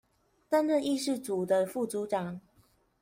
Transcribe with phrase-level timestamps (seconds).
[0.49, 2.39] 擔任議事組的副組長